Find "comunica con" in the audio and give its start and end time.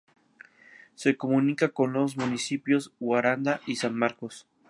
1.15-1.93